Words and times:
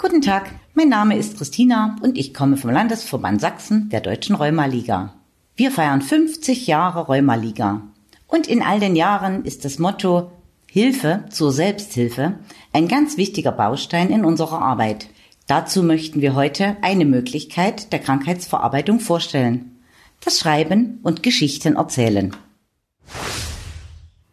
Guten 0.00 0.22
Tag, 0.22 0.52
mein 0.74 0.88
Name 0.88 1.18
ist 1.18 1.36
Christina 1.38 1.96
und 2.02 2.16
ich 2.16 2.32
komme 2.32 2.56
vom 2.56 2.70
Landesverband 2.70 3.40
Sachsen 3.40 3.88
der 3.88 4.00
Deutschen 4.00 4.36
Rheumaliga. 4.36 5.14
Wir 5.56 5.72
feiern 5.72 6.02
50 6.02 6.68
Jahre 6.68 7.06
Rheumaliga. 7.06 7.82
Und 8.28 8.46
in 8.46 8.62
all 8.62 8.78
den 8.78 8.94
Jahren 8.94 9.44
ist 9.44 9.64
das 9.64 9.80
Motto 9.80 10.30
Hilfe 10.70 11.24
zur 11.30 11.50
Selbsthilfe 11.50 12.38
ein 12.72 12.86
ganz 12.86 13.16
wichtiger 13.16 13.50
Baustein 13.50 14.10
in 14.10 14.24
unserer 14.24 14.62
Arbeit. 14.62 15.08
Dazu 15.48 15.82
möchten 15.82 16.20
wir 16.20 16.36
heute 16.36 16.76
eine 16.80 17.04
Möglichkeit 17.04 17.92
der 17.92 17.98
Krankheitsverarbeitung 17.98 19.00
vorstellen. 19.00 19.80
Das 20.20 20.38
Schreiben 20.38 21.00
und 21.02 21.24
Geschichten 21.24 21.74
erzählen. 21.74 22.36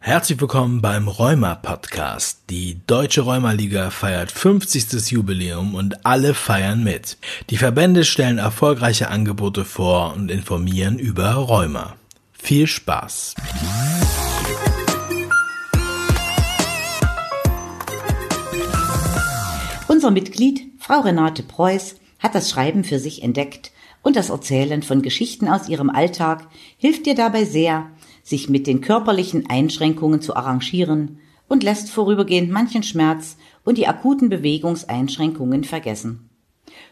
Herzlich 0.06 0.40
willkommen 0.40 0.82
beim 0.82 1.08
Rheuma 1.08 1.56
Podcast. 1.56 2.42
Die 2.48 2.78
Deutsche 2.86 3.22
Rheumaliga 3.22 3.90
feiert 3.90 4.30
50. 4.30 5.10
Jubiläum 5.10 5.74
und 5.74 6.06
alle 6.06 6.32
feiern 6.32 6.84
mit. 6.84 7.18
Die 7.50 7.56
Verbände 7.56 8.04
stellen 8.04 8.38
erfolgreiche 8.38 9.08
Angebote 9.08 9.64
vor 9.64 10.14
und 10.14 10.30
informieren 10.30 11.00
über 11.00 11.32
Rheuma. 11.32 11.96
Viel 12.32 12.68
Spaß! 12.68 13.34
Unser 19.88 20.12
Mitglied, 20.12 20.70
Frau 20.78 21.00
Renate 21.00 21.42
Preuß, 21.42 21.96
hat 22.20 22.36
das 22.36 22.48
Schreiben 22.48 22.84
für 22.84 23.00
sich 23.00 23.24
entdeckt 23.24 23.72
und 24.02 24.14
das 24.14 24.30
Erzählen 24.30 24.84
von 24.84 25.02
Geschichten 25.02 25.48
aus 25.48 25.68
ihrem 25.68 25.90
Alltag 25.90 26.46
hilft 26.78 27.08
ihr 27.08 27.16
dabei 27.16 27.44
sehr, 27.44 27.90
sich 28.26 28.48
mit 28.48 28.66
den 28.66 28.80
körperlichen 28.80 29.48
Einschränkungen 29.48 30.20
zu 30.20 30.34
arrangieren 30.34 31.20
und 31.46 31.62
lässt 31.62 31.90
vorübergehend 31.90 32.50
manchen 32.50 32.82
Schmerz 32.82 33.36
und 33.64 33.78
die 33.78 33.86
akuten 33.86 34.28
Bewegungseinschränkungen 34.28 35.62
vergessen. 35.62 36.28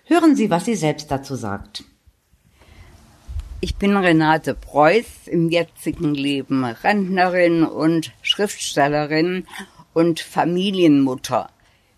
Hören 0.05 0.37
Sie, 0.37 0.48
was 0.48 0.65
sie 0.65 0.77
selbst 0.77 1.10
dazu 1.10 1.34
sagt. 1.34 1.83
Ich 3.60 3.74
bin 3.76 3.96
Renate 3.96 4.54
Preuß, 4.54 5.26
im 5.26 5.51
jetzigen 5.51 6.15
Leben 6.15 6.65
Rentnerin 6.65 7.65
und 7.65 8.13
Schriftstellerin 8.23 9.46
und 9.93 10.21
Familienmutter. 10.21 11.51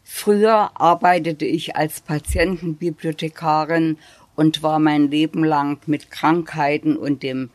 Früher 0.03 0.71
arbeitete 0.81 1.45
ich 1.45 1.77
als 1.77 2.01
Patientenbibliothekarin 2.01 3.99
und 4.35 4.63
war 4.63 4.79
mein 4.79 5.11
Leben 5.11 5.45
lang 5.45 5.81
mit 5.87 6.11
Krankheiten 6.11 6.97
und 6.97 7.23
dem 7.23 7.51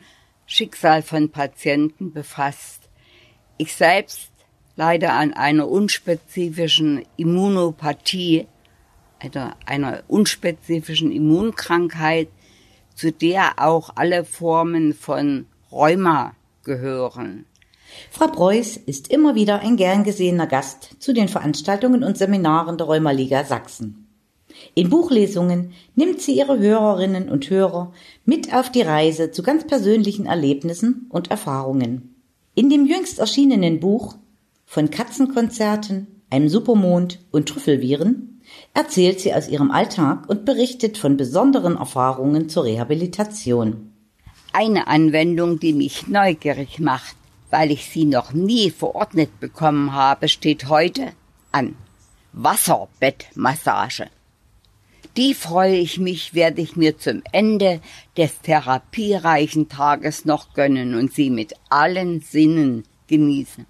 Schicksal 0.51 1.01
von 1.01 1.29
Patienten 1.29 2.11
befasst. 2.11 2.89
Ich 3.57 3.73
selbst 3.73 4.31
leide 4.75 5.13
an 5.13 5.31
einer 5.33 5.69
unspezifischen 5.69 7.05
Immunopathie, 7.15 8.47
einer, 9.19 9.55
einer 9.65 10.03
unspezifischen 10.09 11.09
Immunkrankheit, 11.09 12.27
zu 12.95 13.13
der 13.13 13.53
auch 13.59 13.91
alle 13.95 14.25
Formen 14.25 14.93
von 14.93 15.45
Rheuma 15.71 16.35
gehören. 16.65 17.45
Frau 18.09 18.27
Preuß 18.27 18.75
ist 18.75 19.07
immer 19.07 19.35
wieder 19.35 19.61
ein 19.61 19.77
gern 19.77 20.03
gesehener 20.03 20.47
Gast 20.47 20.97
zu 20.99 21.13
den 21.13 21.29
Veranstaltungen 21.29 22.03
und 22.03 22.17
Seminaren 22.17 22.77
der 22.77 22.87
Rheumaliga 22.87 23.45
Sachsen. 23.45 24.10
In 24.73 24.89
Buchlesungen 24.89 25.73
nimmt 25.95 26.21
sie 26.21 26.37
ihre 26.37 26.59
Hörerinnen 26.59 27.29
und 27.29 27.49
Hörer 27.49 27.91
mit 28.25 28.53
auf 28.53 28.71
die 28.71 28.81
Reise 28.81 29.31
zu 29.31 29.43
ganz 29.43 29.65
persönlichen 29.65 30.25
Erlebnissen 30.25 31.07
und 31.09 31.31
Erfahrungen. 31.31 32.15
In 32.55 32.69
dem 32.69 32.85
jüngst 32.85 33.19
erschienenen 33.19 33.79
Buch 33.79 34.15
von 34.65 34.89
Katzenkonzerten, 34.89 36.07
einem 36.29 36.49
Supermond 36.49 37.19
und 37.31 37.49
Trüffelviren 37.49 38.41
erzählt 38.73 39.19
sie 39.19 39.33
aus 39.33 39.47
ihrem 39.47 39.71
Alltag 39.71 40.29
und 40.29 40.45
berichtet 40.45 40.97
von 40.97 41.17
besonderen 41.17 41.77
Erfahrungen 41.77 42.49
zur 42.49 42.65
Rehabilitation. 42.65 43.91
Eine 44.53 44.87
Anwendung, 44.87 45.59
die 45.59 45.73
mich 45.73 46.07
neugierig 46.07 46.79
macht, 46.79 47.15
weil 47.49 47.71
ich 47.71 47.85
sie 47.85 48.05
noch 48.05 48.33
nie 48.33 48.69
verordnet 48.69 49.39
bekommen 49.39 49.93
habe, 49.93 50.27
steht 50.27 50.69
heute 50.69 51.13
an. 51.51 51.75
Wasserbettmassage. 52.33 54.07
Die 55.17 55.33
freue 55.33 55.75
ich 55.75 55.99
mich, 55.99 56.33
werde 56.33 56.61
ich 56.61 56.75
mir 56.75 56.97
zum 56.97 57.21
Ende 57.31 57.81
des 58.17 58.39
therapiereichen 58.41 59.67
Tages 59.67 60.25
noch 60.25 60.53
gönnen 60.53 60.95
und 60.95 61.13
sie 61.13 61.29
mit 61.29 61.53
allen 61.69 62.21
Sinnen 62.21 62.85
genießen. 63.07 63.65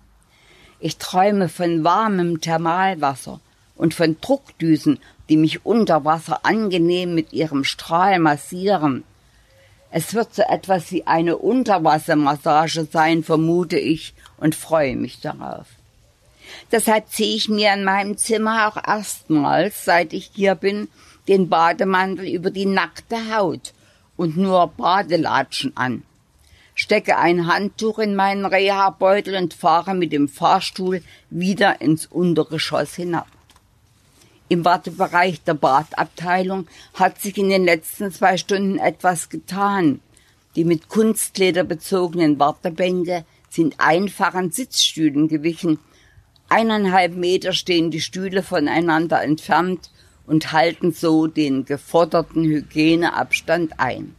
Ich 0.79 0.97
träume 0.97 1.49
von 1.49 1.83
warmem 1.83 2.41
Thermalwasser 2.41 3.39
und 3.75 3.93
von 3.93 4.17
Druckdüsen, 4.21 4.99
die 5.29 5.37
mich 5.37 5.65
unter 5.65 6.05
Wasser 6.05 6.45
angenehm 6.45 7.15
mit 7.15 7.33
ihrem 7.33 7.63
Strahl 7.63 8.19
massieren 8.19 9.03
es 9.91 10.13
wird 10.13 10.33
so 10.33 10.41
etwas 10.43 10.91
wie 10.91 11.05
eine 11.05 11.37
Unterwassermassage 11.37 12.87
sein, 12.89 13.23
vermute 13.23 13.77
ich, 13.77 14.13
und 14.37 14.55
freue 14.55 14.95
mich 14.95 15.19
darauf. 15.19 15.67
Deshalb 16.71 17.09
ziehe 17.09 17.35
ich 17.35 17.49
mir 17.49 17.73
in 17.73 17.83
meinem 17.83 18.17
Zimmer 18.17 18.67
auch 18.67 18.77
erstmals, 18.77 19.83
seit 19.83 20.13
ich 20.13 20.31
hier 20.33 20.55
bin, 20.55 20.87
den 21.27 21.49
Bademantel 21.49 22.27
über 22.27 22.51
die 22.51 22.65
nackte 22.65 23.35
Haut 23.35 23.73
und 24.17 24.37
nur 24.37 24.67
Badelatschen 24.67 25.75
an, 25.75 26.03
stecke 26.75 27.17
ein 27.17 27.47
Handtuch 27.47 27.99
in 27.99 28.15
meinen 28.15 28.45
Reha-Beutel 28.45 29.35
und 29.35 29.53
fahre 29.53 29.93
mit 29.93 30.11
dem 30.11 30.27
Fahrstuhl 30.27 31.03
wieder 31.29 31.81
ins 31.81 32.05
Untergeschoss 32.05 32.95
hinab. 32.95 33.27
Im 34.49 34.65
Wartebereich 34.65 35.41
der 35.43 35.53
Badabteilung 35.53 36.67
hat 36.93 37.21
sich 37.21 37.37
in 37.37 37.49
den 37.49 37.63
letzten 37.63 38.11
zwei 38.11 38.35
Stunden 38.35 38.79
etwas 38.79 39.29
getan. 39.29 40.01
Die 40.55 40.65
mit 40.65 40.89
Kunstleder 40.89 41.63
bezogenen 41.63 42.37
Wartebänke 42.37 43.23
sind 43.49 43.75
einfachen 43.77 44.51
Sitzstühlen 44.51 45.29
gewichen. 45.29 45.79
Eineinhalb 46.49 47.15
Meter 47.15 47.53
stehen 47.53 47.91
die 47.91 48.01
Stühle 48.01 48.43
voneinander 48.43 49.23
entfernt 49.23 49.89
und 50.25 50.51
halten 50.51 50.91
so 50.91 51.27
den 51.27 51.65
geforderten 51.65 52.43
Hygieneabstand 52.43 53.79
ein. 53.79 54.15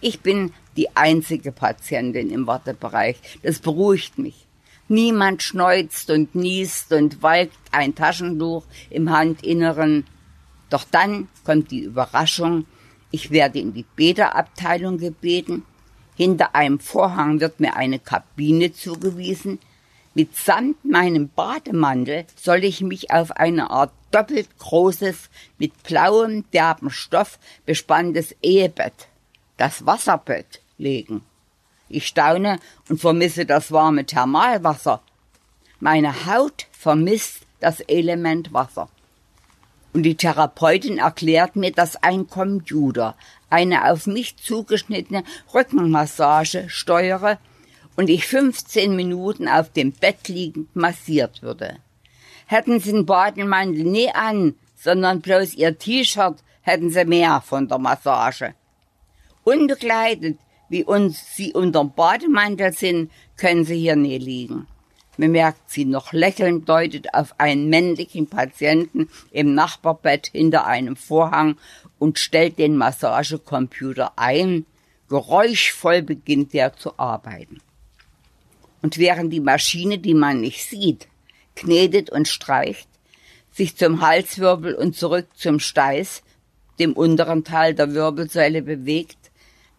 Ich 0.00 0.20
bin 0.20 0.52
die 0.76 0.94
einzige 0.96 1.52
Patientin 1.52 2.30
im 2.30 2.46
Wartebereich. 2.46 3.16
Das 3.42 3.58
beruhigt 3.58 4.18
mich. 4.18 4.46
Niemand 4.88 5.42
schneuzt 5.42 6.10
und 6.10 6.34
niest 6.34 6.92
und 6.92 7.22
walkt 7.22 7.56
ein 7.72 7.94
Taschentuch 7.94 8.64
im 8.90 9.10
Handinneren. 9.10 10.04
Doch 10.68 10.84
dann 10.90 11.28
kommt 11.44 11.70
die 11.70 11.80
Überraschung. 11.80 12.66
Ich 13.10 13.30
werde 13.30 13.60
in 13.60 13.72
die 13.72 13.86
Bäderabteilung 13.96 14.98
gebeten. 14.98 15.62
Hinter 16.16 16.54
einem 16.54 16.80
Vorhang 16.80 17.40
wird 17.40 17.60
mir 17.60 17.76
eine 17.76 17.98
Kabine 17.98 18.72
zugewiesen. 18.72 19.58
Mitsamt 20.14 20.84
meinem 20.84 21.28
Bademantel 21.28 22.26
soll 22.36 22.62
ich 22.62 22.82
mich 22.82 23.10
auf 23.10 23.32
eine 23.32 23.70
Art 23.70 23.92
doppelt 24.14 24.48
großes, 24.58 25.28
mit 25.58 25.82
blauem, 25.82 26.44
derben 26.52 26.90
Stoff 26.90 27.38
bespanntes 27.66 28.34
Ehebett, 28.42 29.08
das 29.56 29.84
Wasserbett, 29.86 30.60
legen. 30.78 31.22
Ich 31.88 32.06
staune 32.06 32.58
und 32.88 33.00
vermisse 33.00 33.44
das 33.44 33.72
warme 33.72 34.04
Thermalwasser. 34.04 35.02
Meine 35.80 36.26
Haut 36.26 36.66
vermisst 36.72 37.42
das 37.60 37.80
Element 37.80 38.52
Wasser. 38.52 38.88
Und 39.92 40.02
die 40.02 40.16
Therapeutin 40.16 40.98
erklärt 40.98 41.54
mir, 41.56 41.70
dass 41.70 42.02
ein 42.02 42.26
Computer 42.26 43.14
eine 43.48 43.90
auf 43.90 44.06
mich 44.06 44.36
zugeschnittene 44.36 45.22
Rückenmassage 45.52 46.68
steuere 46.68 47.38
und 47.96 48.10
ich 48.10 48.26
15 48.26 48.96
Minuten 48.96 49.48
auf 49.48 49.70
dem 49.70 49.92
Bett 49.92 50.28
liegend 50.28 50.74
massiert 50.74 51.42
würde. 51.42 51.78
Hätten 52.46 52.80
sie 52.80 52.92
den 52.92 53.06
Bademantel 53.06 53.84
nie 53.84 54.10
an, 54.10 54.54
sondern 54.76 55.20
bloß 55.20 55.54
ihr 55.54 55.78
T-Shirt, 55.78 56.42
hätten 56.62 56.90
sie 56.90 57.04
mehr 57.04 57.40
von 57.40 57.68
der 57.68 57.78
Massage. 57.78 58.54
Unbekleidet 59.44 60.38
wie 60.68 60.84
uns 60.84 61.36
sie 61.36 61.52
unterm 61.52 61.94
Bademantel 61.94 62.72
sind, 62.72 63.10
können 63.36 63.64
sie 63.64 63.78
hier 63.78 63.96
nie 63.96 64.18
liegen. 64.18 64.66
Bemerkt 65.16 65.70
sie 65.70 65.84
noch 65.84 66.12
lächelnd, 66.12 66.68
deutet 66.68 67.14
auf 67.14 67.38
einen 67.38 67.68
männlichen 67.68 68.26
Patienten 68.26 69.08
im 69.30 69.54
Nachbarbett 69.54 70.28
hinter 70.32 70.66
einem 70.66 70.96
Vorhang 70.96 71.56
und 72.00 72.18
stellt 72.18 72.58
den 72.58 72.76
Massagecomputer 72.76 74.14
ein. 74.16 74.66
Geräuschvoll 75.08 76.02
beginnt 76.02 76.54
er 76.54 76.76
zu 76.76 76.98
arbeiten. 76.98 77.60
Und 78.82 78.98
während 78.98 79.32
die 79.32 79.40
Maschine, 79.40 79.98
die 79.98 80.14
man 80.14 80.40
nicht 80.40 80.68
sieht, 80.68 81.06
knetet 81.54 82.10
und 82.10 82.28
streicht, 82.28 82.88
sich 83.52 83.76
zum 83.76 84.00
Halswirbel 84.00 84.74
und 84.74 84.96
zurück 84.96 85.26
zum 85.34 85.60
Steiß, 85.60 86.22
dem 86.78 86.92
unteren 86.92 87.44
Teil 87.44 87.74
der 87.74 87.94
Wirbelsäule 87.94 88.62
bewegt, 88.62 89.18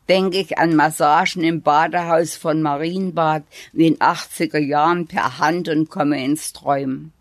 denke 0.07 0.37
ich 0.37 0.57
an 0.57 0.75
Massagen 0.75 1.43
im 1.43 1.61
Badehaus 1.61 2.35
von 2.35 2.61
Marienbad 2.61 3.43
wie 3.73 3.87
in 3.87 3.97
80er 3.97 4.59
Jahren 4.59 5.07
per 5.07 5.39
Hand 5.39 5.67
und 5.67 5.89
komme 5.89 6.23
ins 6.23 6.53
Träumen. 6.53 7.11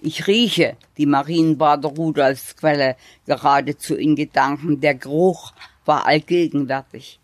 Ich 0.00 0.26
rieche 0.26 0.76
die 0.96 1.06
Marienbader 1.06 1.88
Rudolfsquelle 1.88 2.96
geradezu 3.26 3.96
in 3.96 4.14
Gedanken. 4.14 4.80
Der 4.80 4.94
Geruch 4.94 5.52
war 5.84 6.06
allgegenwärtig. 6.06 7.18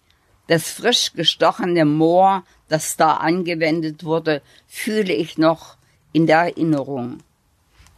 Das 0.48 0.70
frisch 0.70 1.12
gestochene 1.12 1.84
Moor, 1.84 2.44
das 2.68 2.96
da 2.96 3.14
angewendet 3.14 4.04
wurde, 4.04 4.42
fühle 4.66 5.14
ich 5.14 5.38
noch 5.38 5.76
in 6.14 6.26
der 6.26 6.38
Erinnerung. 6.38 7.18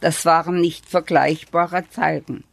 Das 0.01 0.25
waren 0.25 0.59
nicht 0.59 0.85
vergleichbare 0.85 1.89
Zeiten. 1.89 2.43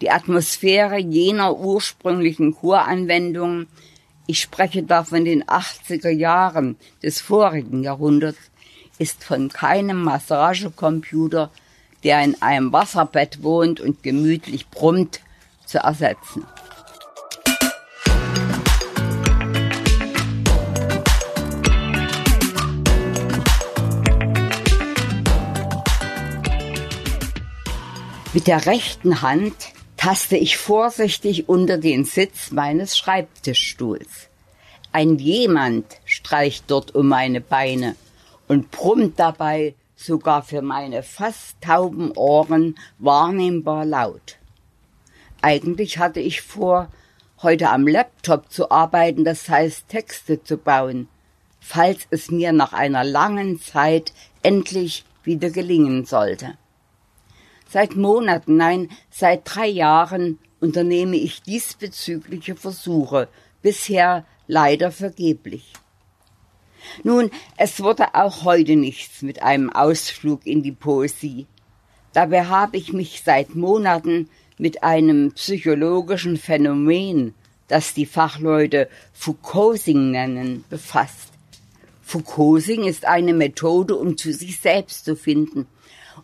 Die 0.00 0.10
Atmosphäre 0.10 0.98
jener 0.98 1.56
ursprünglichen 1.56 2.54
Kuranwendungen, 2.54 3.66
ich 4.26 4.40
spreche 4.40 4.82
da 4.82 5.02
von 5.02 5.24
den 5.24 5.44
80er 5.44 6.10
Jahren 6.10 6.76
des 7.02 7.20
vorigen 7.20 7.82
Jahrhunderts, 7.82 8.38
ist 8.98 9.24
von 9.24 9.48
keinem 9.48 10.02
Massagecomputer, 10.02 11.50
der 12.04 12.22
in 12.22 12.40
einem 12.42 12.72
Wasserbett 12.72 13.42
wohnt 13.42 13.80
und 13.80 14.02
gemütlich 14.02 14.68
brummt, 14.68 15.20
zu 15.64 15.78
ersetzen. 15.78 16.44
Mit 28.36 28.48
der 28.48 28.66
rechten 28.66 29.22
Hand 29.22 29.54
taste 29.96 30.36
ich 30.36 30.58
vorsichtig 30.58 31.48
unter 31.48 31.78
den 31.78 32.04
Sitz 32.04 32.50
meines 32.50 32.94
Schreibtischstuhls. 32.94 34.28
Ein 34.92 35.16
jemand 35.16 35.86
streicht 36.04 36.64
dort 36.66 36.94
um 36.94 37.08
meine 37.08 37.40
Beine 37.40 37.96
und 38.46 38.70
brummt 38.70 39.18
dabei 39.18 39.74
sogar 39.96 40.42
für 40.42 40.60
meine 40.60 41.02
fast 41.02 41.58
tauben 41.62 42.12
Ohren 42.12 42.78
wahrnehmbar 42.98 43.86
laut. 43.86 44.36
Eigentlich 45.40 45.96
hatte 45.96 46.20
ich 46.20 46.42
vor, 46.42 46.88
heute 47.40 47.70
am 47.70 47.86
Laptop 47.86 48.52
zu 48.52 48.70
arbeiten, 48.70 49.24
das 49.24 49.48
heißt 49.48 49.88
Texte 49.88 50.44
zu 50.44 50.58
bauen, 50.58 51.08
falls 51.58 52.06
es 52.10 52.30
mir 52.30 52.52
nach 52.52 52.74
einer 52.74 53.02
langen 53.02 53.62
Zeit 53.62 54.12
endlich 54.42 55.06
wieder 55.24 55.48
gelingen 55.48 56.04
sollte. 56.04 56.58
Seit 57.68 57.96
Monaten, 57.96 58.56
nein, 58.56 58.90
seit 59.10 59.42
drei 59.44 59.66
Jahren 59.66 60.38
unternehme 60.60 61.16
ich 61.16 61.42
diesbezügliche 61.42 62.54
Versuche, 62.54 63.28
bisher 63.60 64.24
leider 64.46 64.92
vergeblich. 64.92 65.72
Nun, 67.02 67.30
es 67.56 67.82
wurde 67.82 68.14
auch 68.14 68.44
heute 68.44 68.76
nichts 68.76 69.22
mit 69.22 69.42
einem 69.42 69.70
Ausflug 69.70 70.46
in 70.46 70.62
die 70.62 70.72
Poesie. 70.72 71.46
Dabei 72.12 72.46
habe 72.46 72.76
ich 72.76 72.92
mich 72.92 73.22
seit 73.24 73.56
Monaten 73.56 74.30
mit 74.58 74.84
einem 74.84 75.32
psychologischen 75.32 76.36
Phänomen, 76.36 77.34
das 77.66 77.94
die 77.94 78.06
Fachleute 78.06 78.88
Foucaulting 79.12 80.12
nennen, 80.12 80.64
befasst. 80.70 81.32
Foucaulting 82.02 82.84
ist 82.84 83.04
eine 83.04 83.34
Methode, 83.34 83.96
um 83.96 84.16
zu 84.16 84.32
sich 84.32 84.60
selbst 84.60 85.04
zu 85.04 85.16
finden 85.16 85.66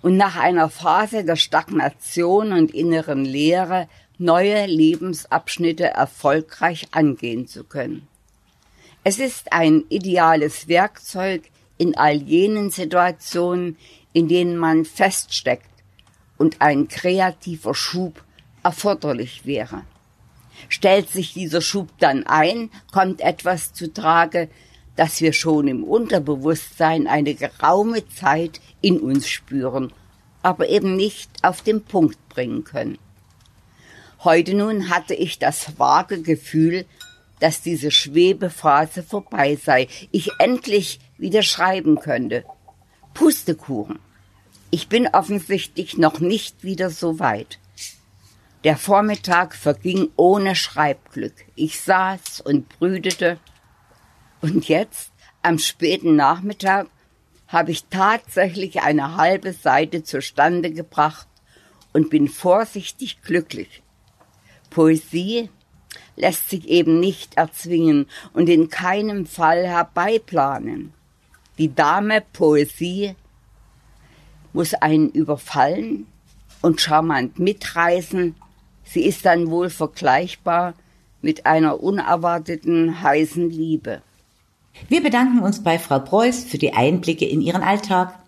und 0.01 0.17
nach 0.17 0.37
einer 0.37 0.71
Phase 0.71 1.25
der 1.25 1.37
Stagnation 1.37 2.53
und 2.53 2.73
inneren 2.73 3.25
Leere 3.25 3.89
neue 4.19 4.67
Lebensabschnitte 4.67 5.85
erfolgreich 5.85 6.89
angehen 6.93 7.47
zu 7.47 7.65
können. 7.65 8.09
Es 9.05 9.19
ist 9.19 9.53
ein 9.53 9.85
ideales 9.89 10.69
Werkzeug 10.69 11.43
in 11.77 11.97
all 11.97 12.17
jenen 12.17 12.71
Situationen, 12.71 13.77
in 14.13 14.29
denen 14.29 14.57
man 14.57 14.85
feststeckt 14.85 15.67
und 16.39 16.61
ein 16.61 16.89
kreativer 16.89 17.75
Schub 17.75 18.23
erforderlich 18.63 19.45
wäre. 19.45 19.83
Stellt 20.69 21.09
sich 21.09 21.33
dieser 21.33 21.61
Schub 21.61 21.89
dann 21.99 22.25
ein, 22.27 22.71
kommt 22.93 23.21
etwas 23.21 23.73
zu 23.73 23.93
Trage, 23.93 24.49
das 24.97 25.21
wir 25.21 25.33
schon 25.33 25.69
im 25.69 25.85
Unterbewusstsein 25.85 27.07
eine 27.07 27.35
geraume 27.35 28.07
Zeit 28.09 28.61
in 28.81 29.01
uns 29.01 29.29
spüren, 29.29 29.93
aber 30.43 30.69
eben 30.69 30.97
nicht 30.97 31.31
auf 31.43 31.63
den 31.63 31.85
Punkt 31.85 32.19
bringen 32.29 32.65
können. 32.65 32.99
Heute 34.25 34.55
nun 34.55 34.89
hatte 34.89 35.15
ich 35.15 35.39
das 35.39 35.79
vage 35.79 36.23
Gefühl, 36.23 36.85
dass 37.41 37.61
diese 37.61 37.91
Schwebephase 37.91 39.03
vorbei 39.03 39.57
sei, 39.57 39.89
ich 40.13 40.31
endlich 40.39 41.01
wieder 41.19 41.43
schreiben 41.43 41.99
könnte. 41.99 42.45
Pustekuchen. 43.15 43.99
Ich 44.71 44.89
bin 44.89 45.09
offensichtlich 45.09 45.99
noch 45.99 46.21
nicht 46.21 46.63
wieder 46.63 46.89
so 46.89 47.19
weit. 47.19 47.59
Der 48.65 48.77
Vormittag 48.77 49.57
verging 49.57 50.11
ohne 50.15 50.55
Schreibglück. 50.55 51.35
Ich 51.57 51.81
saß 51.81 52.43
und 52.43 52.69
brütete. 52.69 53.39
Und 54.43 54.69
jetzt, 54.69 55.13
am 55.41 55.59
späten 55.59 56.17
Nachmittag, 56.17 56.89
habe 57.47 57.71
ich 57.71 57.85
tatsächlich 57.85 58.83
eine 58.83 59.17
halbe 59.17 59.53
Seite 59.53 60.03
zustande 60.03 60.73
gebracht 60.73 61.29
und 61.93 62.11
bin 62.11 62.29
vorsichtig 62.29 63.23
glücklich. 63.23 63.83
Poesie 64.71 65.49
lässt 66.17 66.51
sich 66.51 66.67
eben 66.69 66.99
nicht 66.99 67.37
erzwingen 67.37 68.07
und 68.33 68.49
in 68.49 68.69
keinem 68.69 69.27
Fall 69.27 69.65
herbeiplanen. 69.67 70.93
Die 71.59 71.73
Dame 71.73 72.23
Poesie 72.33 73.15
muss 74.53 74.75
einen 74.75 75.11
überfallen 75.11 76.07
und 76.63 76.81
charmant 76.81 77.39
mitreißen. 77.39 78.35
Sie 78.83 79.05
ist 79.05 79.25
dann 79.25 79.51
wohl 79.51 79.71
vergleichbar 79.71 80.75
mit 81.21 81.47
einer 81.47 81.81
unerwarteten 81.81 83.03
heißen 83.03 83.49
Liebe. 83.51 84.03
Wir 84.89 85.03
bedanken 85.03 85.41
uns 85.41 85.63
bei 85.63 85.79
Frau 85.79 85.99
Preuß 85.99 86.45
für 86.45 86.59
die 86.59 86.75
Einblicke 86.75 87.27
in 87.27 87.41
ihren 87.41 87.63
Alltag 87.63 88.19